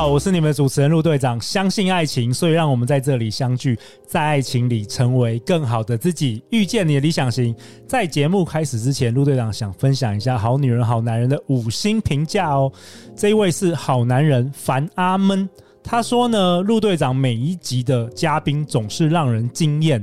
[0.00, 1.38] 好，我是你们的主持人陆队长。
[1.38, 7.54] 相信爱情，所以让我们在这里相聚，在爱情里成为更好的自己，遇见你的理想型。
[7.86, 12.72] 在节目开始之前，陆队长想分享一下好女人、好男人的五星评价哦。
[13.14, 15.46] 这一位是好男人樊阿闷，
[15.84, 20.02] 他说呢，陆队长每一集的嘉宾总是让人惊艳。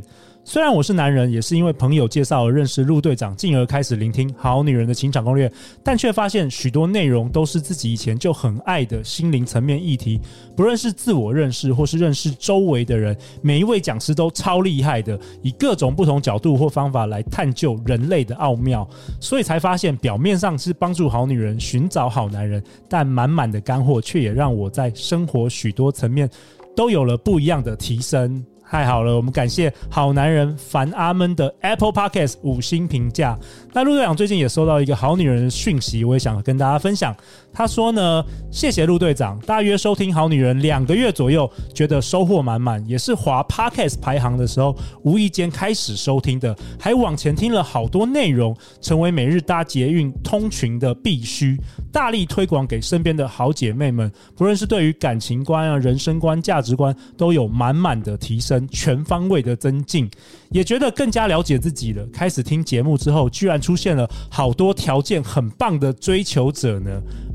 [0.50, 5.52] 虽然我是男人，也是因为朋友介绍而认识陆队长，进而开始聆听好女人的情场攻略，
[5.84, 10.22] 但却发现许多内容都是自己以前就很爱的心灵层面议题。
[10.56, 18.88] 不论是自我认识，或是认识周围的人，每一位讲师都超厉害的，以各种不同角度或方法来探究人类的奥妙，
[19.20, 26.30] 所以才发现表面上是帮助好女人寻找好男人，但满满的干货却也让我在生活许多层面
[26.74, 28.42] 都有了不一样的提升。
[28.70, 33.38] 太好了，我们感谢好男人樊阿闷的 Apple Podcast 五星评价。
[33.78, 37.16] 那陆队长最近也收到一个好女人的讯息，我也想跟大家分享。
[37.54, 51.56] 他说呢，谢谢陆队长，大约收听好女人两个月左右，觉得收获满满，也是滑 Podcast 排行的时候无意间开始收听的，还往前听了好多内容，成为每日搭捷运通勤的必须，
[51.92, 58.68] 大力推广给身边的好姐妹们，不论是对于感情观啊、人生观、价值观，都有满满的提升。
[58.70, 60.10] 全方位的增进，
[60.50, 62.04] 也觉得更加了解自己了。
[62.12, 66.90] 开始听节目之后，居然出现了好多条件很棒的追求者呢。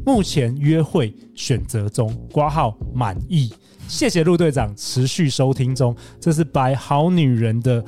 [0.06, 3.52] 目前约会选择中，挂号满意。
[3.86, 5.94] 谢谢陆队长，持续收听中。
[6.19, 7.84] 这是白好女人的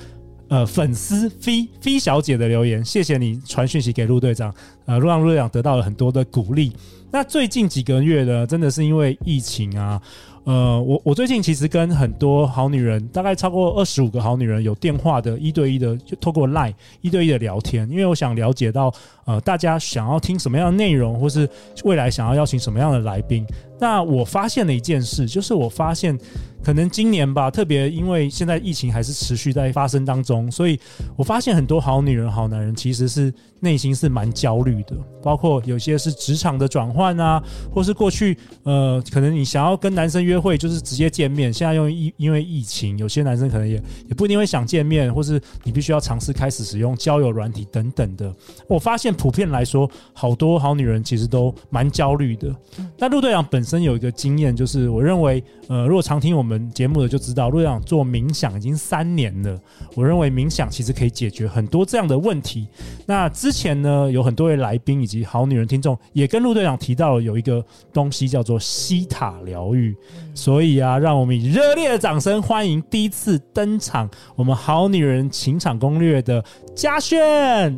[0.49, 6.71] 呃粉丝菲菲小姐的留言，谢谢你传讯息给陆队长，呃，让陆队长得到了很多的鼓励。
[7.11, 9.99] 那最近几个月呢，真的是因为疫情啊。
[10.45, 18.93] 呃，我我最近其实跟很多好女人，大概超过二十五个好女人有电话的一对一的，就透过 Line 一对一的聊天，因为我想了解到，
[19.25, 21.49] 呃，大家想要听什么样的内容，或是
[21.85, 23.47] 未来想要邀请什么样的来宾。
[23.81, 26.19] 那我发现了一件事，就是我发现。
[26.65, 30.81] 可能今年吧，特别因为现在疫情还是持续在发生当中，所以
[31.15, 33.31] 我发现很多好女人、好男人其实是
[33.61, 43.75] 内心是蛮焦虑的，包括有些是职场的转换啊，或是过去呃，可能你想要跟男生约会就是直接见面，现在用疫因为疫情，有些男生可能也
[44.09, 48.35] 也不一定会想见面，或是你必须要尝试开始使用交友软体等等的。
[48.67, 52.51] 我发现普遍来说，好多好女人其实都蛮焦虑的。
[52.97, 56.54] 那陆队长本身有一个经验，就是我认为呃，如果常听我们。
[56.71, 59.59] 节目的就知道，陆队长做冥想已经三年了。
[59.95, 62.67] 我认为冥想其实可以解决很多这样的问题。
[63.07, 69.97] 那之前呢，有很多位来宾以及好女人听众也跟陆队长提到了有一个东西叫做西塔疗愈。
[70.35, 76.45] 所以啊，让我们以热烈的掌声欢迎第一次登场我们好女人情场攻略的
[76.75, 77.19] 嘉轩。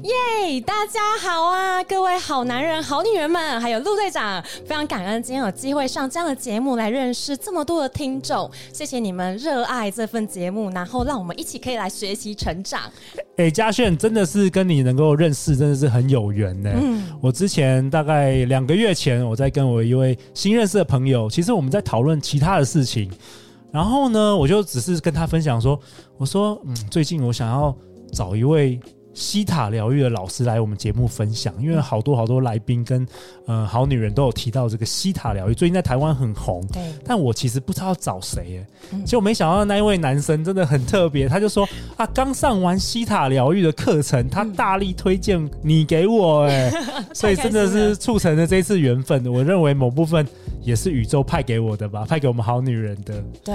[0.05, 8.51] 耶大家好啊，各位好男人、好女人们，还有陆队长，非常感恩今天有机会上这样的节目来认识这么多的听众。
[8.73, 12.83] 谢谢你们热爱这份节目，然后让我们一起可以来学习成长。
[13.37, 16.71] 哎、欸，嘉轩真的是跟你能够认识，真的是很有缘呢。
[16.75, 23.11] 嗯，我之前大概两个月前，我在跟我一位新认识的朋友，其实我们在讨论其他的事情，
[23.73, 25.79] 然后呢，我就只是跟他分享说，
[26.17, 27.77] 我说，嗯，最近我想要
[28.13, 28.81] 找一位。
[29.17, 33.05] 希塔疗愈的老师来我们节目分享，因为好多好多来宾跟
[33.47, 36.63] 呃好女人都有提到这个西塔疗愈，最近在台湾很红。
[36.67, 38.67] 对，但我其实不知道找谁耶，
[39.07, 41.67] 结果没想到那一位男生真的很特别，他就说
[41.97, 46.71] 啊，刚上完西塔疗愈的课程，他大力推荐你给我，哎，
[47.15, 49.27] 所以真的是促成了这次缘分。
[49.27, 50.27] 我认为某部分
[50.67, 53.23] 也是宇宙派给我的吧，派给我们好女人的。
[53.45, 53.55] 对，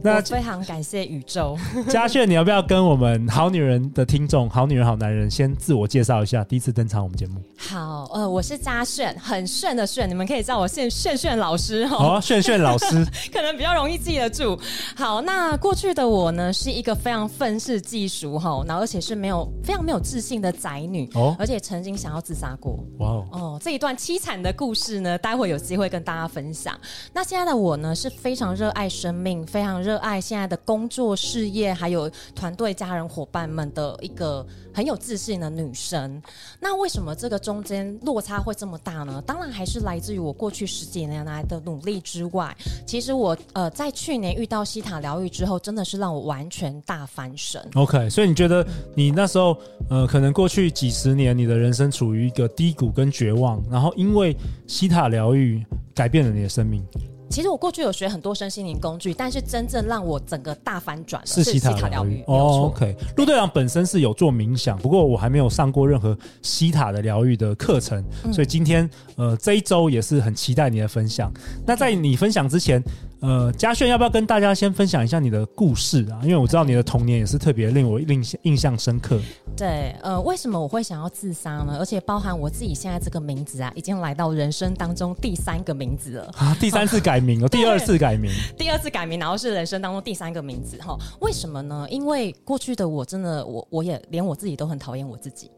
[0.00, 1.58] 那非常感谢宇宙。
[1.90, 7.42] 嘉炫，你要不要跟我们好女人的听众，好女人好男人先自我介绍一下，第一次登场我们节目。
[7.56, 12.14] 好，呃，我是嘉炫，很炫的炫，你们可以叫我炫炫炫老师哦。
[12.14, 13.04] 哦，炫炫老师
[13.34, 14.56] 可能比较容易记得住。
[14.94, 22.78] 好，那过去的我呢，是一个非常愤世嫉俗哈，然后而且是没有非常没有自信的宅女哦，而且曾经想要自杀过。
[22.98, 26.51] 哇哦，哦，这一段凄惨的故事呢，待会有机会跟大家分享。
[26.54, 26.80] 想
[27.12, 34.96] 那现在的我呢，是非常热爱生命，非常热爱现在的工作事业，还有团队、家人、伙伴们的一个很有。
[35.02, 36.22] 自信的女生。
[36.60, 39.20] 那为什么这个中间落差会这么大呢？
[39.26, 42.56] 当然还是来自于我过去十几年来的努力之外。
[42.86, 47.60] 其实我呃在去年遇到西塔疗愈之后，真的是让我完全大翻身。
[47.74, 48.64] OK，所以你觉得
[48.94, 49.58] 你那时候
[49.90, 54.36] 呃可能过去几十年你的人生处于一个低谷跟绝望，然后因为
[54.68, 56.84] 西塔疗愈改变了你的生命。
[57.30, 62.22] 其实我过去有学很多身心灵工具，但是真正让我整个大翻转是西塔疗愈。
[62.26, 62.94] 哦，OK。
[63.16, 71.32] 陆队长本身是有做冥想，不过我还没有上过任何西塔的疗愈的课程，嗯、所以今天呃这一周也是很期待你的分享。
[71.66, 72.82] 那在你分享之前。
[73.22, 76.18] 呃，嘉炫要不要跟大家先分享一下你的故事啊？
[76.24, 79.16] 因为我知道你的童年也是特别令我印象印象深刻。
[79.56, 81.76] 对，呃，为什么我会想要自杀呢？
[81.78, 88.28] 而且包含我自己现在这个名字啊，已经来到人生当中第三个名字了啊，第三次改名 哦，第二次改名，
[88.58, 90.98] 第二次改名，然后是人生当中第三个名字哈。
[91.20, 91.86] 为什么呢？
[91.88, 95.48] 因为过去的我真的，我我也连我自己都很讨厌我自己。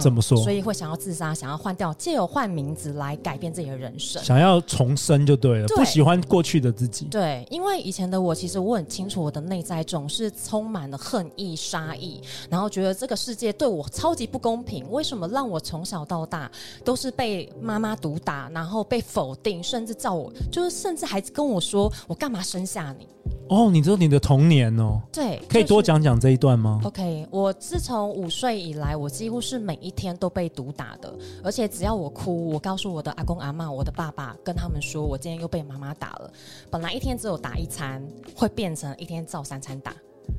[0.00, 0.36] 怎么说？
[0.42, 5.66] 所以会想要自杀，想要换掉，借由换名字来改变自己的人生，想要重生就对了。
[5.66, 7.06] 对，不喜欢过去的自己。
[7.06, 14.90] 对，因为以前的我，其实我很清楚，我的内在总是充满了恨意、杀意，然后觉得这个世界对我超级不公平。
[14.90, 16.50] 为什么让我从小到大
[16.84, 23.06] 都是被妈妈毒打，然后被否定，甚至叫我，就是甚至还跟我说，我干嘛生下你？
[23.48, 25.00] 哦，你知道你的童年哦？
[25.12, 31.12] 对，可以多讲讲这一段吗？OK，我自从五岁以来，我几乎是每一天都被毒打的，
[31.42, 36.32] 而且只要我哭，我告诉我的阿公阿嬷、我的爸爸，跟他们说我今天又被妈妈打了。
[36.70, 38.02] 本来一天只有打一餐，
[38.36, 39.94] 会变成一天照三餐打。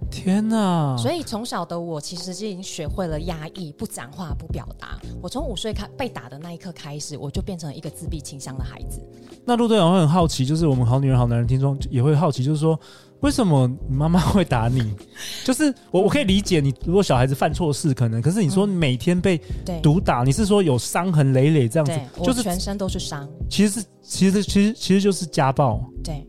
[0.10, 0.96] 天哪！
[0.98, 4.98] 所以从小的我其实就已经学会了压抑、不讲话、不表达。
[5.22, 9.02] 我从五岁开被打的那一刻开始，我就变成了一个自闭倾向的孩子。
[9.44, 12.80] 那陆队长会很好奇，就是我们好女人好男人听众也会好奇，就是说
[13.24, 14.94] 为什么你妈妈会打你？
[15.46, 19.42] 就是我我可以理解你，如果小孩子犯错事可能，可是你说每天被
[19.82, 21.98] 毒打，嗯、你是说有伤痕累累这样子？
[22.22, 23.28] 就是全身都是伤。
[23.50, 25.84] 其实是其实其实其实就是家暴。
[26.04, 26.28] 对。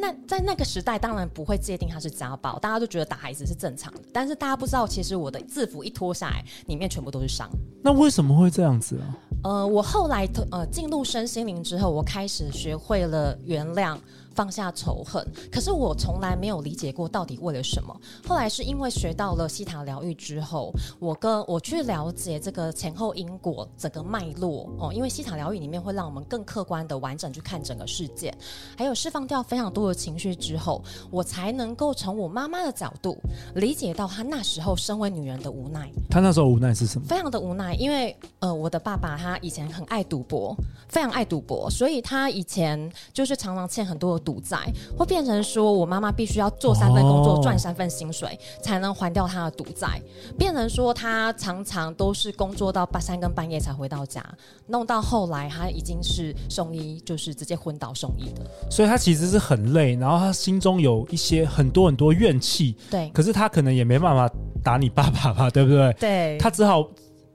[0.00, 4.00] 那在那个时代，当然不会界定他是家暴，大家都觉得打孩子是正常的。
[4.12, 7.48] 但是大家不知道，其实我的制服一脱下来，里面全部都是伤。
[7.84, 9.06] 那为什么会这样子啊？
[9.44, 13.96] 呃，我后来呃进入身心灵之后，我开始学会了原谅。
[14.36, 17.98] 放下仇恨，可是我从来没有理解过到底为了什么。
[18.28, 28.32] 后来是因为学到了西塔疗愈之后，我跟我去了解这个前后因果整个脉络哦，因为西塔疗愈里面会让我们更客观的完整去看整个世界，
[28.76, 33.16] 还有释放掉非常多的情绪之后，我才能够从我妈妈的角度
[33.54, 35.90] 理解到她那时候身为女人的无奈。
[36.10, 37.06] 她那时候无奈是什么？
[37.06, 40.54] 非常的无奈，因为呃，我的爸爸他以前很爱赌博，
[40.88, 44.36] 非常爱赌博，所以他以前就是常常欠很多的。
[44.36, 44.58] 赌债
[44.98, 50.02] 会变成说，我妈妈必须要做三份工作，赚三份薪水，才能还掉她的赌债。
[50.36, 54.20] 变成说，她常常都是工作到半三更半夜才回到家，
[54.66, 58.42] 弄到后来，她已经是送医，就是直接昏倒送医的。
[58.68, 62.74] 所以她其实是很累，然后她心中有一些很多很多怨气。
[62.90, 64.28] 对，可是她可能也没办法
[64.60, 65.92] 打你爸爸吧，对不对？
[66.00, 66.84] 对，她只好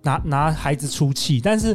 [0.01, 1.73] 拿拿孩子出气，但是。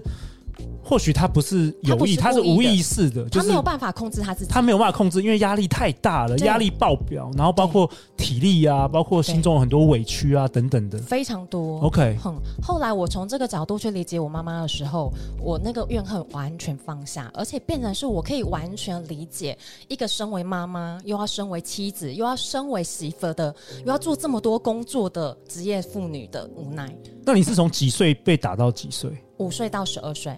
[0.88, 11.80] 或许他不是有意，他是无意识的，就是他没有办法控制他自己，他没有办法控制，因为压力太大了，压力爆表，然后包括体力啊，包括心中有很多委屈啊等等的，非常多。
[11.80, 15.12] OK，哼，后来我从这个角度去理解我妈妈的时候，
[15.42, 19.58] 我那个怨恨完全放下，而且变成是我可以完全理解
[19.88, 26.88] 一个身为妈妈又要身为妻子又要身为媳妇的又要做这么多工作的职业妇女的无奈。
[27.24, 29.10] 那你是从几岁被打到几岁？
[29.38, 30.32] 五岁到十二岁。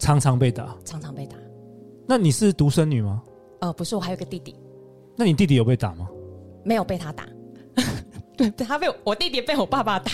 [0.00, 1.36] 常常被打，常常被打。
[2.08, 3.22] 那你是独生女吗？
[3.60, 4.56] 呃，不是，我还有个弟弟。
[5.14, 6.08] 那你弟弟有被打吗？
[6.64, 7.24] 没有被他打。
[8.36, 10.12] 对，他被我弟弟被我爸爸打。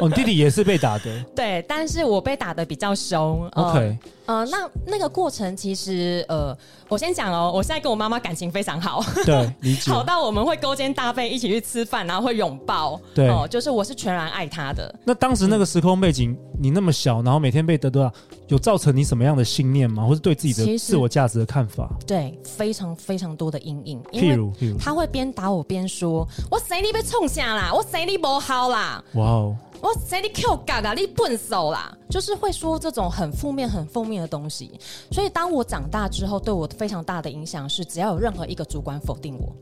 [0.00, 1.22] 哦，你弟弟也是被打的。
[1.36, 3.46] 对，但是我被打的比较凶。
[3.50, 3.78] OK。
[3.78, 6.56] 呃，那那个过程其实，呃，
[6.88, 9.50] 我先讲哦，我现在跟我妈妈感情非常好， 对。
[9.86, 14.94] 好到我们会勾肩搭背一起去吃饭，然后会拥抱，对，哦、呃，就是我是全然爱她的。
[15.04, 18.12] 那当时那个时空背景，嗯、你那么小，然后每天被得多
[18.48, 20.04] 有造成你什么样的信念吗？
[20.04, 21.88] 或是对自己的自我价值的看法？
[22.06, 24.02] 对，非常非常多的阴影。
[24.12, 29.56] 譬如，譬如，他会边打我边说：“我谁你被冲下啦，我谁你不好啦。”哇哦。
[29.80, 34.78] 我谁你 Q 嘎嘎你笨手啦，就是会说这种很负面、很负面的东西。
[35.10, 39.54] 所以当我长大之后，对我非常大的影响是，只要有任何一个主管否定我，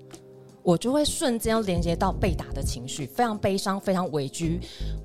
[0.64, 4.58] 我就会瞬间连接到被打的情绪，非常悲伤，非常委屈，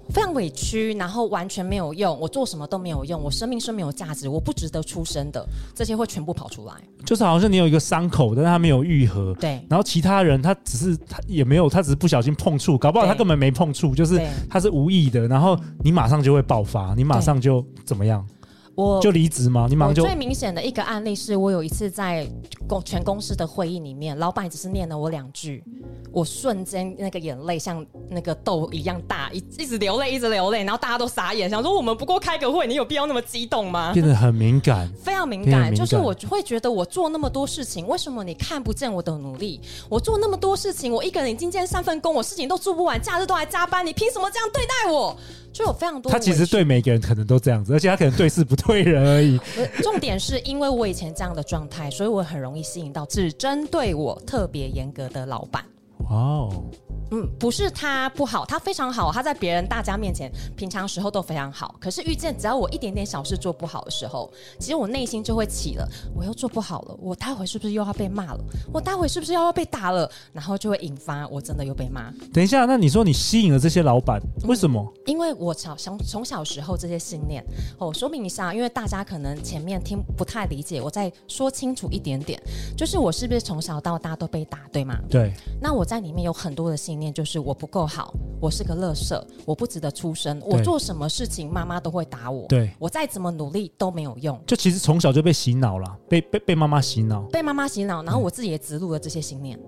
[0.09, 6.73] 非常委屈，然后完全没有用，我做什么都没有用，我生命是没有价值，我不值得出生的，这些会全部跑出来。
[7.05, 9.35] 就是好像你有一个伤口，但是他没有愈合。
[9.37, 9.61] 对。
[9.69, 18.25] 然后其他人他只是他也没有，他只是不小心碰触，搞不好他根本没碰触，就是他是无意的，然后你马上就会爆发，你马上就怎么样？
[18.79, 19.67] 我就离职吗？
[19.69, 22.27] 你马上就最明显的一个案例是我有一次在
[22.67, 25.63] 公全公司的会议里面，老板只是念了我两句，
[26.11, 33.91] 我瞬间那个眼泪像那个豆一样大，一一直流泪，一直流泪，然后大家都傻眼，想说我们不过开个会，你有必要那么激动吗？
[33.93, 39.59] 变得很敏感，非常敏感，敏感就是我会觉得我做那么多事情，为什么你看不见我的努力？
[39.89, 45.17] 我做那么多事情，我一个人已经兼三份工，我事情都做不完，假日都还加班，你凭什么这样对待我？
[45.51, 49.39] 就有非常多，他其实对每个人可能都这样子，而且他可能对事不对贵人而已。
[49.81, 55.65] 重点是因为我以前这样的状态，所以我很容易吸引到只针对我特别严格的老板。
[56.05, 56.63] 哇哦。
[57.11, 59.11] 嗯，不是他不好，他非常好。
[59.11, 61.73] 他在别人大家面前，平常时候都非常好。
[61.79, 68.39] 可是遇见只要我一点点小事做不好的时候，其实我内心就会起了，我又做不好了，我待会是不是又要被骂了？
[68.71, 70.07] 我待会是不是又要被打了？
[70.31, 72.13] 然后就会引发我真的又被骂。
[72.31, 74.79] 等一下，那你说你吸引了这些老板，为什么？
[74.97, 77.43] 嗯，因为我小从从小时候这些信念
[77.79, 82.39] 哦，说明一下，因为大家可能前面听不太理解，我再说清楚一点点，
[82.77, 84.95] 就是我是不是从小到大都被打，对吗？
[85.09, 85.33] 对。
[85.59, 87.11] 那我在里面有很多的信念。
[87.11, 94.39] 就是我不够好，我是个垃圾，我不值得出生，我做什么事情妈妈都会打我，对，我再怎么努力都没有用。
[94.45, 99.59] 就其实从小就被洗脑了，被被被妈妈洗脑，被妈妈洗脑，然后我自己也植入了这些信念。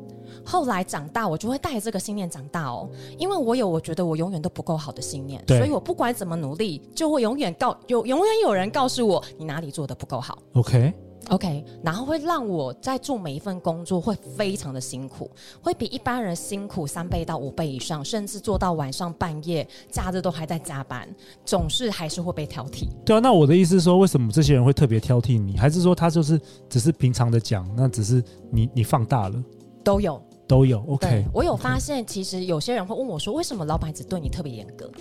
[0.46, 2.88] 后来长大，我就会带着这个信念长大哦，
[3.18, 10.38] 因为我有我觉得我永远都不够好的信念，所以我不管怎么努力，就会永远告有永远有人告诉我你哪里做的不够好。
[10.54, 10.94] OK。
[11.30, 15.30] OK，然后会让我在做每一份工作会非常的辛苦，
[15.62, 21.08] 会比一般人辛苦三倍到五倍以上，甚至做到晚上半夜、假日都还在加班，
[21.46, 22.90] 总是还是会被挑剔。
[23.06, 25.58] 对啊，那我的意思是说，为什么这些人会特别挑剔你？
[25.58, 29.42] 还是说他就是只是平常的讲，那只是你你放大了？
[29.84, 30.84] 都有，都有。
[30.88, 34.92] OK，我有发现，其实有些人会问我说，为什么老板只对你特别严格？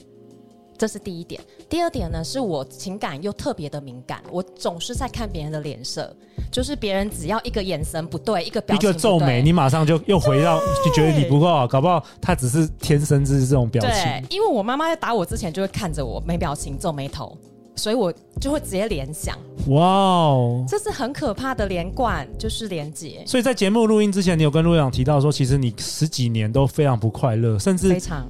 [0.80, 6.10] 这是第一点，第二点呢，是我情感又特别的敏感，我总是在看别人的脸色，
[6.50, 13.92] 就是别人只要一个眼神不对，一个表情不对，一个皱眉，你马上就又回到就觉得你不够好，搞不好他只是天生就是这种表情。
[13.92, 17.36] 对，因为我妈妈在打我之前就会看着我没表情皱眉头，
[17.76, 18.10] 所以我
[18.40, 19.36] 就会直接联想。
[19.66, 23.22] 哇哦，这是很可怕的连贯，就是连结。
[23.26, 28.26] 所以在节目录音之前，你有跟陆队长提到说，其实你十几年都非常不快乐，甚至非常。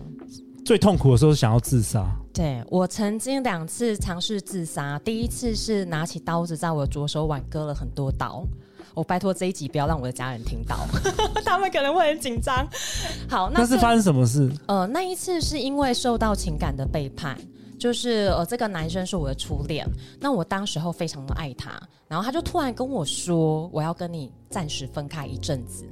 [0.65, 2.05] 最痛苦的时候是想要自杀。
[2.33, 8.45] 对，我曾经两次尝试自杀，第一次是拿起刀子在我左手腕割了很多刀。
[8.95, 10.79] 我拜托这一集不要让我的家人听到，
[11.45, 12.67] 他们可能会很紧张。
[13.29, 14.51] 好，那是发生什么事？
[14.67, 17.39] 呃，那一次是因为受到情感的背叛，
[17.79, 19.87] 就是呃，这个男生是我的初恋，
[20.19, 25.85] 那我当时候非常的爱他，然后他就突然跟我说，我要跟你暂时分开一阵子。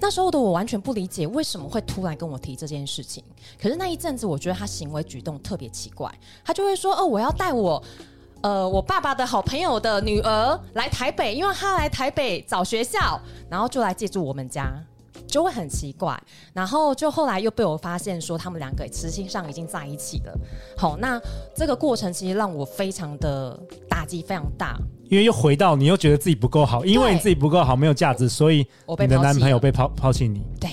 [0.00, 3.22] 那时候的我完全不理解为什么会突然跟我提这件事情，
[3.60, 6.12] 可是那一阵子我觉得他行为举动特别奇怪，
[6.44, 7.82] 他就会说：“哦，我要带我，
[8.40, 14.72] 呃，我爸爸的好朋友的女儿来台北，因为他来台北找学校，然后就来借住我们家。”
[15.26, 16.20] 就会很奇怪，
[16.52, 20.36] 然后就后来又被我发现说他们两个实际上已经在一起了。
[20.76, 21.20] 好，那
[21.54, 23.56] 这个过程其实让我非常的
[23.88, 24.76] 打击非常大，
[25.10, 28.64] 因为又回到你又觉得自己不够好，因为你自己不够好没有价值，所以
[29.00, 30.46] 你的男朋友被抛抛弃你。
[30.60, 30.70] 对，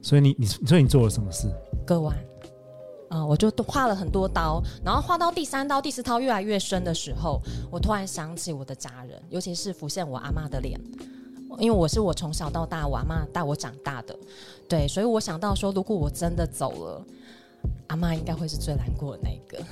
[0.00, 1.48] 所以你你所以你做了什么事？
[1.84, 2.14] 割腕，
[3.08, 10.80] 啊、呃，我就划了很多刀，然后划到第三刀、第四刀越来越深的时候，我突然想起我的家人，尤其是浮现我阿妈的脸。
[11.58, 14.16] 因为我是我从小到大我阿妈带我长大的，
[14.66, 17.06] 对，所以我想到说，如果我真的走了，
[17.92, 19.62] 阿妈应该会是最难过的那一个。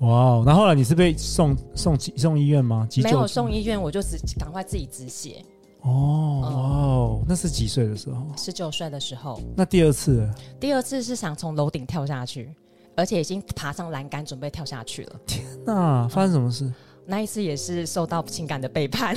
[0.00, 2.88] 哇，那后来你是被送送送医院吗？
[3.00, 5.36] 没有送医院，我就只赶快自己止血。
[5.82, 8.26] 哦，哇哦，那是几岁的时候？
[8.36, 9.40] 十九岁的时候。
[9.56, 10.28] 那第二次？
[10.58, 12.52] 第二次是想从楼顶跳下去，
[12.96, 15.20] 而且已经爬上栏杆准备跳下去了。
[15.24, 16.64] 天哪，发生什么事？
[16.64, 16.74] 嗯，
[17.06, 19.14] 那一次也是受到情感的背叛。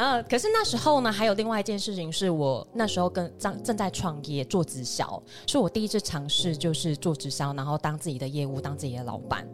[0.00, 9.46] 然后，可是那时候呢，还有另外一件事情，是我那时候跟正正在创业做直销，是我第一次尝试就是做直销，然后当自己的业务，当自己的老板。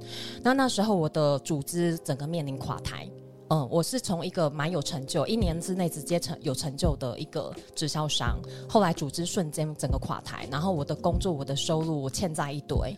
[0.45, 3.11] 那那时候我的组织整个面临垮台，
[3.49, 8.39] 嗯，我是从一个蛮有成就，一年之内直接成有成就的一个直销商，
[8.69, 12.97] 后来组织瞬间整个垮台，然后我的工作、我的收入，我欠债一堆。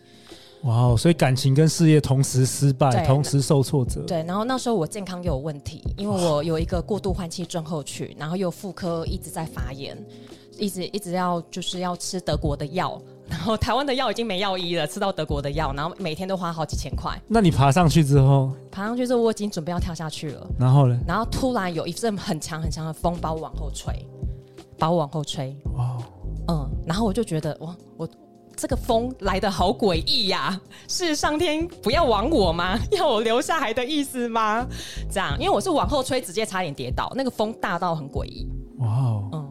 [0.63, 0.95] 哇哦！
[0.97, 4.01] 所以感情跟事业同时失败，同时受挫折。
[4.01, 9.97] 对，然后那时候我健康又有问题，因为我有一个过度换气症候群， 然后又妇科一直在发炎，
[10.57, 17.17] 一直一直要就是要吃德国的药， 然后台湾的药已经没药医了，吃到德国的药，然后每天都花好几千块。
[17.27, 20.45] 那你爬上去之后，爬上去之后我已经准备要跳下去了。
[20.59, 20.99] 然后呢？
[21.07, 23.93] 然后突然有一阵很强很强的风把我往后吹，
[24.77, 25.55] 把我往后吹。
[25.77, 25.97] 哇，
[26.49, 27.88] 嗯，然后我就觉得哇，我。
[28.59, 30.59] 这个风来的好诡异呀！
[30.89, 32.77] 是上天不要亡我吗？
[32.91, 34.67] 要我留下来的意思吗？
[35.09, 37.09] 这样，因为我是往后吹，直接差点跌倒。
[37.15, 38.45] 那个风大到很诡异。
[38.79, 39.49] 哇哦，嗯，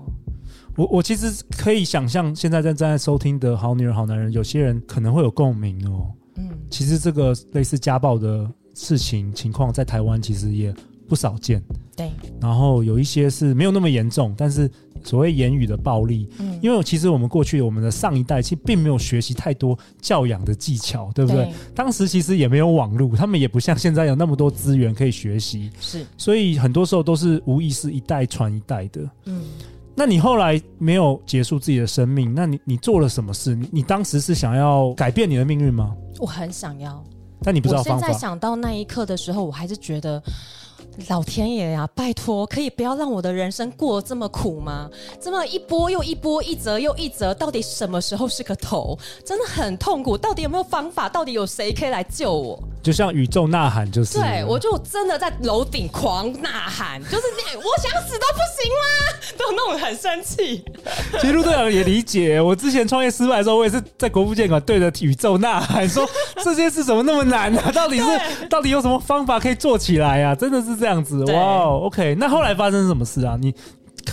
[0.76, 6.12] 我我其实可以想象，现在在正在收听的好女人、好男人，有些人可能会有共鸣哦。
[6.36, 10.74] 嗯，其实这个类似家暴的事情情况，在台湾其实也
[11.08, 11.62] 不少见。
[11.96, 14.70] 对，然后有一些是没有那么严重，但是。
[15.04, 21.44] 所谓言语的暴力，嗯，因为其实我们过去我们的上一代其实并没有学习太多教养的技巧，对不对？
[21.44, 21.54] 对。
[21.72, 26.04] 当时其实也没有网络，他们也不像现在有那么多资源可以学习，是。
[26.16, 29.08] 所以很多时候都是无意识一代传一代的。
[29.26, 29.40] 嗯，
[29.94, 33.54] 那你后来没有结束自己的生命，那你你做了什么事？
[33.54, 35.94] 你你当时是想要改变你的命运吗？
[36.18, 37.02] 我很想要，
[37.40, 38.06] 但你不知道方法。
[38.06, 40.20] 我现在想到那一刻的时候，我还是觉得。
[41.08, 44.90] 老天爷呀，拜托，可以不要让我的人生过这么苦吗？
[45.20, 48.99] 这么一波又一波，一折又一折，到底什么时候是个头？
[49.25, 50.18] 真的很痛苦。
[50.18, 51.08] 到底有没有方法？
[51.08, 52.62] 到底有谁可以来救我？
[52.82, 57.25] 就像宇宙呐喊，就是对，我就真的在楼顶狂呐喊，就是
[57.56, 59.35] 我想死都不行吗？
[59.37, 60.64] 都弄得很生气。
[61.20, 66.08] 其实陆队长也理解，我之前创业失败的时候，我也是在国父纪念馆对着宇宙呐喊，说
[66.42, 67.70] 这件事怎么那么难呢、啊？
[67.73, 70.35] 到底是到底有什么方法可以做起来啊？
[70.35, 72.14] 真的是这样子哇、wow,，OK。
[72.14, 73.37] 那后来发生什么事啊？
[73.40, 73.54] 你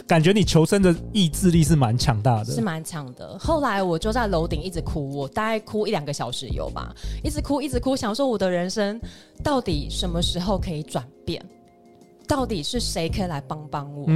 [0.05, 3.37] 感觉你求生的意志力是蛮强大的，是蛮强的。
[3.39, 6.93] 后来我就在楼顶一直哭，我大概哭一两个小时有吧，
[7.23, 8.99] 一直哭一直哭，想说我的人生
[9.43, 11.43] 到底什么时候可以转变？
[12.27, 14.05] 到底是谁可以来帮帮我？
[14.07, 14.09] 嗯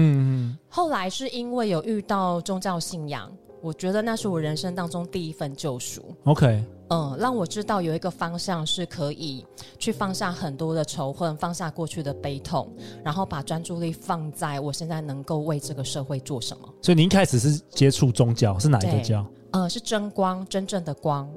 [0.51, 0.57] 嗯。
[0.67, 3.31] 后来是因为有遇到宗教信仰，
[3.61, 6.03] 我觉得那是我人生当中第一份救赎。
[6.23, 6.63] OK。
[6.91, 9.45] 嗯，让我知道有一个方向是可以
[9.77, 12.67] 去放下很多的仇恨，放下过去的悲痛，
[13.03, 16.67] 然后把专注力放在我现在能够为这个社会做什么。
[16.81, 19.23] 所以你一开始是接触宗教，是哪一个教？
[19.51, 21.29] 呃，是真光，真正的光。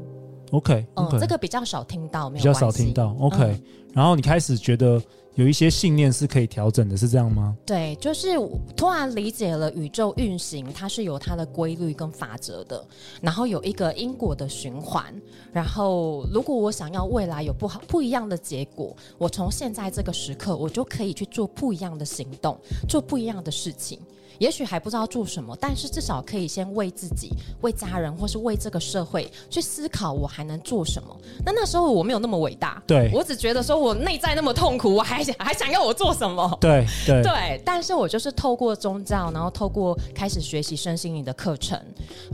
[0.52, 3.14] OK，嗯.这个比较少听到，没有比较少听到。
[3.20, 3.62] OK，嗯，
[3.92, 5.02] 然后你开始觉得。
[5.34, 7.56] 有一些信念是可以调整的，是这样吗？
[7.64, 8.36] 对，就是
[8.76, 12.84] 突然理解了宇宙运行，它是有它的规律跟法则的，
[13.20, 15.04] 然后有一个因果的循环。
[15.50, 23.98] 然后，如果我想要未来有不好不一样的结果，我从现在这个时刻，我就可以去做不一样的行动，做不一样的事情。
[24.42, 31.16] 也许还不知道做什么，但是至少可以先为自己、为家人，或是为这个社会去思考，我还能做什么。
[31.46, 36.58] 那那时候我没有那么伟大，对，我只觉得说我内在那么痛苦，我还想还想要我做什么？
[36.60, 37.62] 对对对。
[37.64, 41.80] 但是我就是透过宗教，然后透过开始学习身心灵的课程，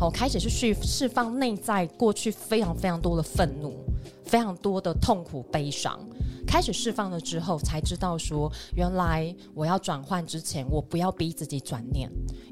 [0.00, 3.74] 我开始去释放内在过去非常非常多的愤怒，
[4.24, 6.00] 非常多的痛苦、悲伤。
[6.46, 11.97] 开始释放了之后，才知道说，原来我要转换之前，我不要逼自己转念，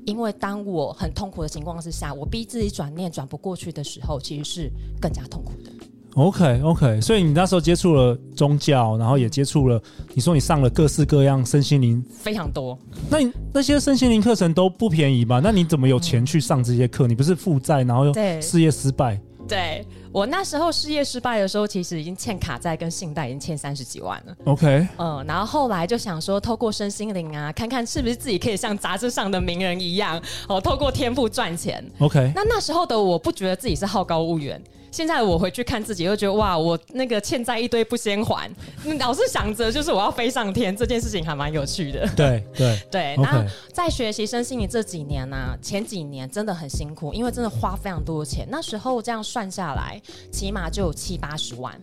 [0.06, 5.70] 因为当我很痛苦的情况之下，我逼自己转念转不过去的时候，其实是更加痛苦的。
[6.14, 9.82] OK OK，所以你那时候接触了宗教，然后也接触了，
[10.14, 12.78] 你说你上了各式各样身心灵非常多，
[13.10, 15.40] 那你那些身心灵课程都不便宜吧？
[15.44, 17.06] 那你怎么有钱去上这些课？
[17.06, 19.20] 你不是负债，然后又事业失败？
[19.46, 19.86] 对。
[20.12, 24.34] 我那时候事业失败的时候，其实已经欠卡债跟信贷已经欠三十几万了。
[24.44, 31.84] OK，嗯，然后后来就想说，透过身心灵啊，看看是不是自己可以像杂志上的名人一样，哦，透过天赋赚钱。
[31.98, 34.62] OK，那那时候的我不觉得自己是好高骛远。
[34.90, 38.50] 现在我回去看自己，又觉得哇，我那个欠债一堆不先还，
[38.98, 42.08] 老是想着就是我要飞上天，这件事情还蛮有趣的。
[42.16, 43.16] 对对对。
[43.18, 48.46] 那在学习身心灵这几年呢、啊，前几年真的很辛苦，因为真的花非常多的钱。
[48.50, 51.78] 那时候这样算下来，起码就有七八十万。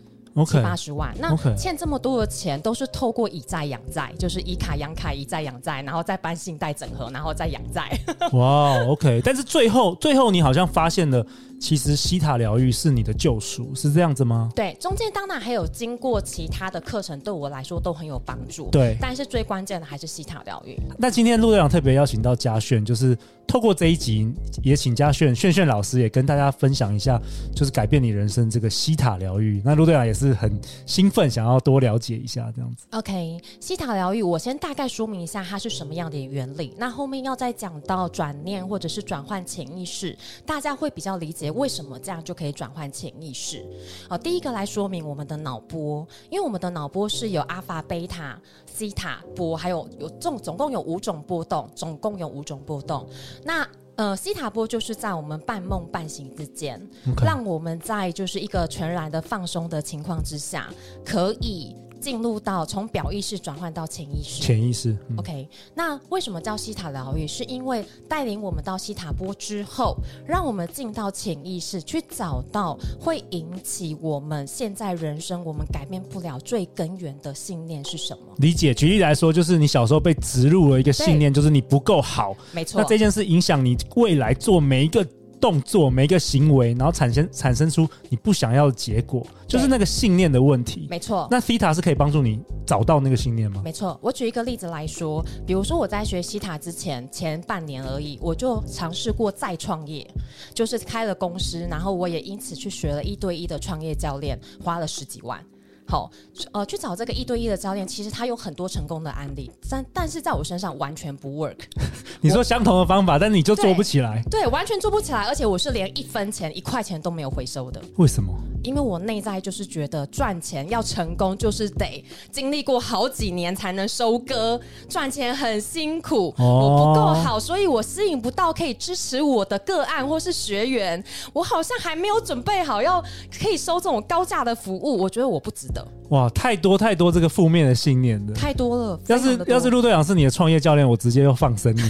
[0.48, 7.96] 七八十万，那欠这么多的钱都是透过以债养债，就是以卡养卡，以债养债，然后再搬信贷整合，然后再养债。
[8.34, 11.24] 哇、wow,，OK，但是最后最后你好像发现了，
[11.64, 14.52] 其实西塔疗愈是你的救赎，是这样子吗？
[14.54, 18.68] 对，中间当然还有经过其他的课程，对我来说都很有帮助。
[18.70, 20.78] 对，但是最关键的还是西塔疗愈。
[20.98, 23.18] 那今天陆队长特别邀请到嘉炫，就是。
[23.46, 27.22] 透过这一集，也请嘉炫炫炫老师也跟大家分享一下，
[27.54, 29.62] 就是改变你人生这个西塔疗愈。
[29.66, 32.86] 那陆队长也是很兴奋，想要多了解一下这样子。
[32.92, 36.74] OK，西塔疗愈，我先大概说明一下它是什么样的原理。
[36.78, 43.66] 那后面要再讲到转念或者是转换潜意识，大家会比较理解为什么这样就可以转换潜意识。
[44.10, 53.08] 好，第一个来说明我们的脑波，因为我们的脑波是有阿法、贝塔、西塔波，还有有总总共有五种波动，总共有五种波动。
[53.44, 56.82] 那呃，西塔波就是在我们半梦半醒之间.
[57.24, 60.74] 让我们在就是一个全然的放松的情况之下，
[61.06, 61.76] 可以。
[62.04, 64.92] 进入到从表意识转换到潜意识，潜意识。
[65.08, 67.26] 嗯、OK，那为什么叫西塔疗愈？
[67.26, 69.96] 是因为带领我们到西塔波之后，
[70.28, 78.36] 让我们进到潜意识，去找到会引起我们现在人生我们改变不了最根源的信念是什么？
[78.40, 78.74] 理解。
[78.74, 82.36] 举例来说，就是你小时候被植入了一个信念，就是你不够好。
[82.52, 82.82] 没错。
[82.82, 85.08] 那这件事影响你未来做每一个。
[85.44, 90.88] 动作每一个行为，然后产生产生出你不想要的结果，就是那个信念的问题。
[90.90, 91.28] 没错。
[91.30, 93.62] 那 Theta 是可以帮助你找到那个信念吗？
[93.62, 94.00] 没错。
[94.02, 100.10] 我举一个例子来说，比如说我在学西塔之前前半年而已，我就尝试过再创业，
[100.54, 105.44] 就是开了公司，然后我也因此去学了一对一的创业教练，花了十几万。
[105.88, 106.10] 好，
[106.52, 111.58] 呃，去找这个一对一的教练，其实他有很多成功的案例，但但是在我身上完全不 work。
[112.22, 114.24] 你说相同的方法，但你就做不起来。
[114.30, 117.82] 对，对，完全做不起来，而且我是连一分钱、一块钱都没有回收的。
[117.98, 118.34] 为什么？
[118.64, 131.02] 因为我内在就是觉得赚钱要成功，就是得经历过好几年才能收割，赚钱很辛苦，哦、我不够好，所以我吸引不到可以支持我的个案或是学员，
[131.34, 133.04] 我好像还没有准备好要
[133.40, 135.86] 可以收这种高价的服务，我觉得我不值得。
[136.10, 139.00] 哇，太多太多这个负面的信念了，太多了。
[139.08, 141.82] 要是要是陆队长是你的创业教练，我直接就放生你，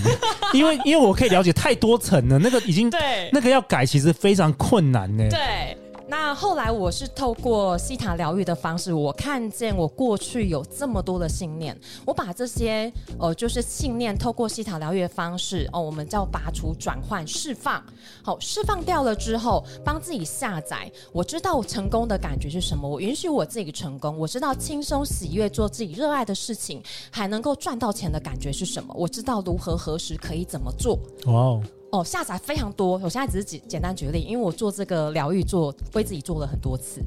[0.58, 5.24] 因为因为我可以了解太多层了，那个已经对那个要改其实非常困难呢。
[5.30, 5.78] 对。
[6.06, 17.82] 那后来我是透过西塔疗愈的方式，我看见我过去有这么多的信念，我把这些呃就是信念透过西塔疗愈的方式哦，我们叫拔除、转换、释放。
[18.22, 20.92] 好，释放掉了之后，帮自己下载。
[21.12, 24.18] 我知道我成功的感觉是什么，我允许我自己成功。
[24.18, 28.94] 我知道轻松喜悦做自己热爱的事情，还能够赚到钱的感觉是什么。
[28.96, 31.00] 我知道如何何时可以怎么做。
[31.26, 31.64] 哇哦。
[31.94, 33.00] 哦，下载非常多。
[33.04, 37.00] 我现在只是简简单举例，因为我做这个疗愈做为自己做了很多次。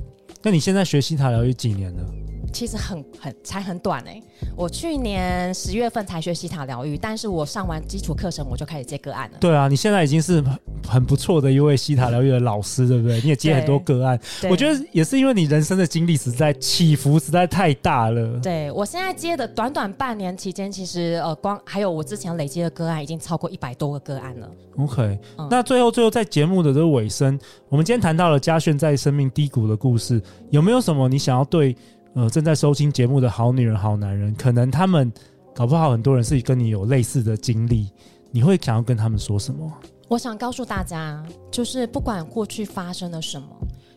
[0.43, 2.05] 那你现在学西塔疗愈几年了？
[2.53, 4.23] 其实很很才很短哎、欸，
[4.57, 9.39] 我去年十月份才学西塔疗愈，但是我上完基础课程我就开始接个案了。
[9.39, 10.43] 对啊，你现在已经是
[10.89, 13.21] 很不错的一位西塔疗愈的老师，对不对？
[13.21, 18.41] 你也接很多个案，我觉得也是因为你人生的经历实在起伏实在太大了。
[18.41, 24.49] 对，我现在接的短短半年期间，其实呃光还有我之前累积的个案已经超过一百多个个案了。
[24.79, 31.77] OK，、嗯、那最后最后在节目的这个尾声，我们今天谈到了嘉轩在生命低谷的故事，有没有什么你想要对？
[32.17, 35.13] 呃，正在收听节目的好女人、好男人，可能他们
[35.55, 37.91] 搞不好很多人是跟你有类似的经历，
[38.31, 39.71] 你会想要跟他们说什么？
[40.09, 43.47] 我想告诉大家，就是不管过去发生了什么，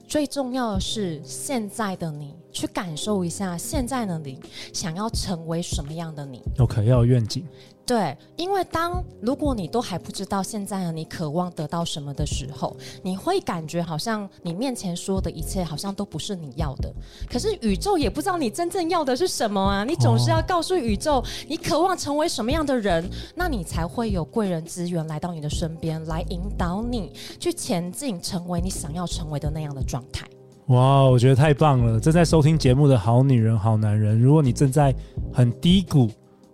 [0.05, 4.39] 最重要的是现在的你，去感受一下现在的你
[4.73, 6.41] 想要成为什么样的你。
[6.59, 7.45] OK，要有愿景。
[7.85, 16.93] 对，因为当如果你都还不知道现在的你渴望得到什么的时候，你会感觉好像你面前说的一切好像都不是你要的。
[17.27, 19.83] 可是宇宙也不知道你真正要的是什么啊！
[19.83, 30.27] 你总是要告诉宇宙，你渴望成为什么样的人，那你才会有贵人资源来到你的身边，来引导你去前进，成为你想要成为的那样的状态。
[30.69, 31.99] 哇，我觉得太棒了！
[31.99, 34.93] 正在收听节目的好女人、好男人，如果你正在
[35.33, 36.09] 很低谷。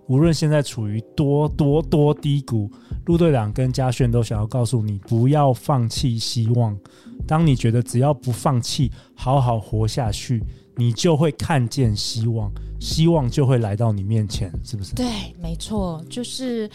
[0.08, 2.69] 无论现在处于多多多低谷，
[3.08, 6.78] 陆队长跟嘉轩都想要告诉你，不要放弃希望。
[7.28, 10.43] 当你觉得只要不放弃，好好活下去，
[10.75, 14.93] 你就会看见希望，希望就会来到你面前，是不是？
[14.93, 15.08] 对，
[15.41, 16.69] 没错，就是。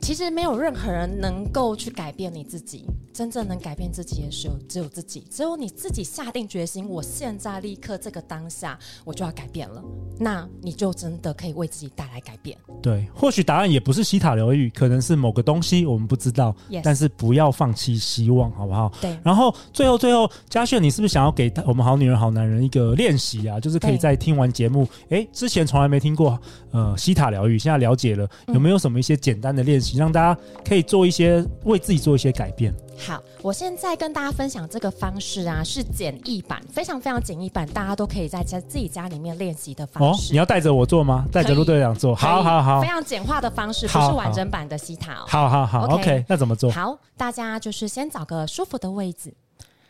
[0.00, 5.24] 其实没有任何人能够去改变你自己，真正能改变自己的时候，只有自己。
[5.30, 9.82] 只有你自己下定决心，我现在立刻这个当下，我就要改变了，
[10.18, 12.56] 那你就真的可以为自己带来改变。
[12.80, 16.54] 对，或许答案也不是西塔疗愈，可能是某个东西，我们不知道。
[16.70, 16.82] Yes.
[16.84, 18.90] 但是不要放弃希望，好不好？
[19.00, 19.18] 对。
[19.22, 23.60] 然后最后最后，嘉炫，你是不是想要给我们好女人好男人一个练习啊？
[23.60, 29.87] 就是可以在听完节目，哎，之前从来没听过呃西塔疗愈，现在了解了，有没有什么一些简单的练习？
[29.96, 32.74] 让大家可以做一些为自己做一些改变。
[32.98, 40.24] 好，我现在跟大家分享这个方式啊，是简易版，非常非常简易版，大家都可以在家自己家里面练习的方式。
[40.24, 41.24] 哦，你要带着我做吗？
[41.30, 42.12] 带着陆队长做？
[42.12, 45.24] 好好好，非常简化的方式，不是完整版的西塔哦。
[45.28, 46.72] 好好好，好，OK，, okay 那怎么做？
[46.72, 49.32] 好，大家就是先找个舒服的位置，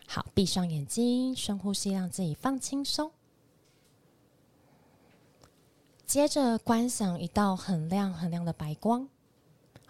[0.07, 3.11] 好，闭上眼睛，深呼吸，让自己放轻松。
[6.05, 9.09] 接着观想一道很亮很亮的白光。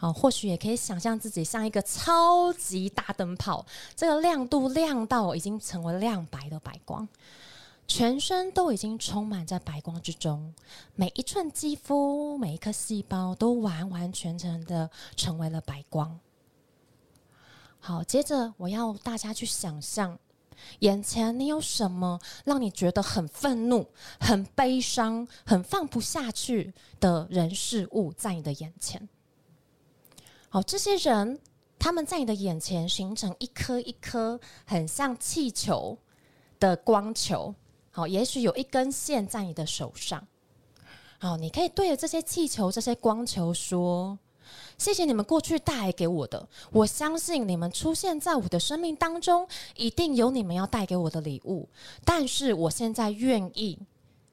[0.01, 7.09] 好，或许也可以想象自己像一个超级大灯泡，这个亮度亮到已经成为亮白的白光，
[7.89, 10.55] 全身都已经充满在白光之中，
[10.95, 16.21] 每一寸肌肤、每一颗细胞都完完全全的成为了白光。
[17.81, 20.17] 好，接着我要大家去想象，
[20.79, 23.85] 眼前你有什么让你觉得很愤怒、
[24.21, 29.09] 很悲伤、很放不下去的人事物在你的眼前？
[30.49, 31.39] 好，这些人
[31.79, 35.97] 他们在你的眼前形成一颗一颗很像气球
[36.59, 37.55] 的光球。
[37.91, 40.27] 好，也许有一根线在你的手上。
[41.19, 44.19] 好，你可以对着这些气球、这些光球说。
[44.79, 51.69] 谢谢你们过去带给我的，我相信你们出现在我的生命当中，一定有你们要带给我的礼物。
[52.05, 53.79] 但是我现在愿意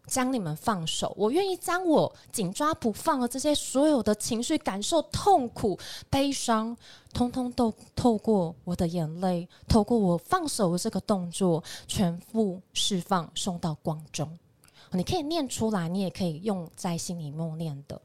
[0.08, 5.78] 将你们放手，我愿意将我紧抓不放的这些所有的情绪、感受、痛苦、
[6.10, 6.76] 悲伤，
[7.14, 14.38] 通通都透过我的眼泪，透过我放手的这个动作，全部释放，送到光中。
[14.92, 18.00] 你可以念出来，你也可以用在心里默念的。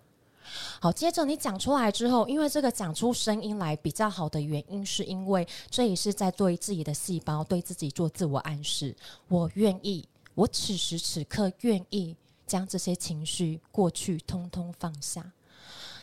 [0.81, 8.97] 好，接着你讲出来之后，因为这个讲出声音来比较好的原因，是因为这也是在对自己的细胞、对自己做自我暗示。
[9.29, 10.05] 我愿意，
[10.41, 15.31] 我此时此刻愿意将这些情绪、过去通通放下。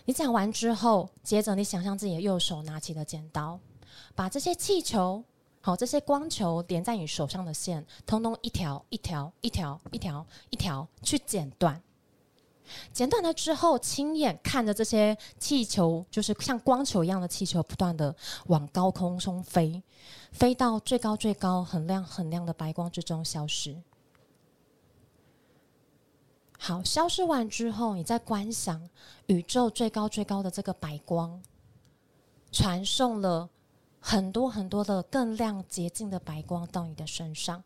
[0.06, 3.60] 你讲完之后，接着你想象自己的右手拿起了剪刀，
[4.14, 5.24] 把这些气球、
[5.60, 11.82] 好这些光球连在你手上的线，通通一条一条、一条一条、一条去剪断。
[12.94, 19.82] 剪断了之后，亲眼看着这些气球，就是像光球一样的气球，不断的往高空中飞，
[20.32, 23.76] 飞到最高最高、很亮很亮的白光之中消失。
[26.58, 28.90] 好，消失完之后，你再观想
[29.28, 31.42] 宇宙最高最高的这个白光，
[32.52, 33.50] 传送了
[34.00, 37.64] 很多很多的更亮洁净的白光到你的身上，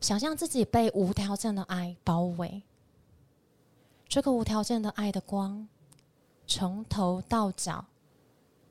[0.00, 2.62] 想象自己被无条件的爱包围。
[4.08, 5.68] 这个无条件的爱的光，
[6.46, 7.84] 从头到脚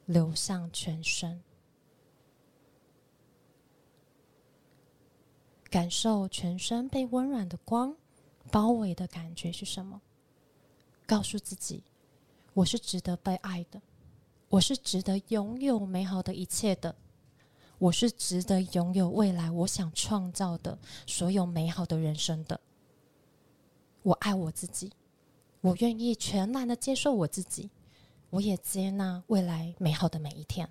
[0.06, 1.42] 流向全身，
[5.70, 7.96] 感受全身被温暖的光
[8.52, 10.02] 包围的感觉是什么？
[11.06, 11.84] 告诉自己，
[12.54, 13.82] 我是值得被爱的，
[14.50, 16.96] 我是值得拥有美好的一切的，
[17.78, 22.60] 我是值得拥有未来我想创造的所有美好的人生的。
[24.04, 24.92] 我爱我自己。
[25.62, 27.72] 我愿意全然的接受我自己，
[28.30, 30.70] 我也接纳未来美好的每一天。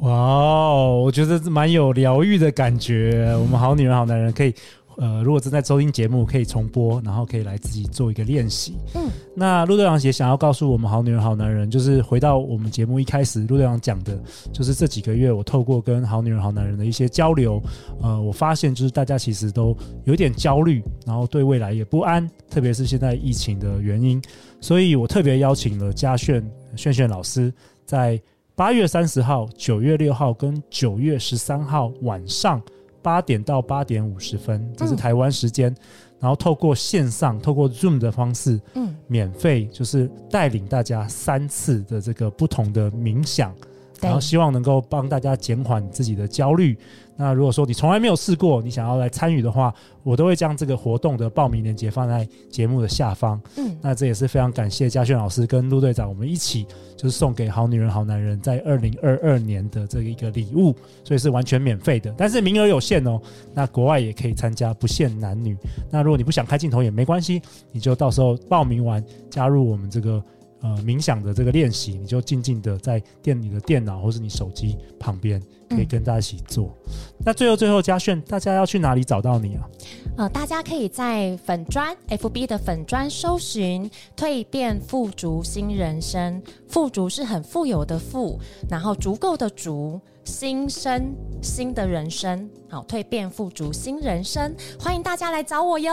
[0.00, 3.34] 哇哦，我觉得蛮有疗愈的感觉。
[3.40, 4.54] 我们好女人好男人可以。
[5.00, 8.74] 呃，如果正在收听节目，可以重播，然后可以来自己做一个练习。
[8.96, 14.20] 嗯，那陆队长也想要告诉我们好女人、好男人，就是回到我们节目一开始，陆队长讲的，
[14.52, 17.62] 就是这几个月我透过跟好女人、好男人的一些交流，
[18.02, 24.20] 呃，我发现就是大家其实都有点焦虑，然后对未来也不安，特别是现在疫情的原因，
[24.60, 27.54] 所以我特别邀请了嘉炫炫炫老师，
[27.86, 28.20] 在
[28.58, 32.60] 八月三十号、九月六号跟九月十三号晚上。
[33.00, 35.76] 八点到八点五十分，这是台湾时间，嗯，
[36.18, 43.54] 然后透过线上，透过 Zoom 的方式，嗯，免费就是带领大家三次的这个不同的冥想。
[44.00, 46.76] 然后希望能够帮大家减缓自己的焦虑。
[47.20, 53.40] 那如果说你从来没有试过，你想要来参与的话，我都会将这个活动的报名链接放在节目的下方。
[53.56, 56.64] 嗯，那这也是非常感谢嘉轩老师跟陆队长，我们一起
[56.96, 63.20] 就是送给好女人好男人在二零二二年的这一个礼物，所以是完全免费的，但是名额有限哦。
[63.52, 65.56] 那国外也可以参加，不限男女。
[65.90, 70.22] 那如果你不想开镜头也没关系，你就到时候报名完加入我们这个。
[70.60, 76.76] 呃，冥想的这个练习，你就静静的在电你的电脑或是你手机旁边，可以跟大家一起做。
[77.24, 79.68] 那最后最后，嘉炫，大家要去哪里找到你啊？
[80.16, 90.00] 呃，大家可以在粉专 FB 的粉专搜寻“蜕变富足新人生”，富足是很富有的富，然后足够的足。
[90.28, 95.90] 新生，新的人生，好，蜕变富足新人生，欢迎大家来找我哟！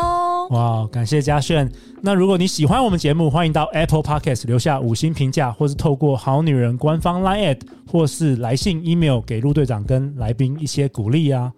[0.50, 1.71] 哇，感谢嘉炫。
[2.02, 7.58] 那如果你喜欢我们节目，欢迎到 Apple Podcast 留下五星评价，或是透过好女人官方 Line@，
[7.89, 11.50] 或是来信 email 给陆队长跟来宾一些鼓励啊。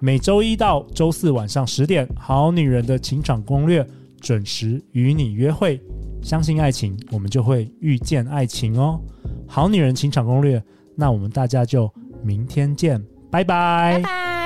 [0.00, 3.86] 每周一到周四晚上十点，好女人的情场攻略
[4.22, 5.78] 准时与你约会。
[6.22, 8.98] 相信爱情，我们就会遇见爱情哦。
[9.46, 10.60] 好女人情场攻略，
[10.96, 11.92] 那我们大家就。
[12.22, 14.41] 明天见，拜拜。